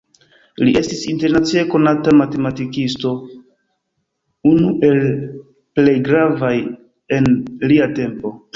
[0.67, 3.11] Li estis internacie konata matematikisto,
[4.55, 4.99] unu el
[5.77, 6.53] plej gravaj
[7.21, 7.33] en
[7.73, 8.37] lia tempo.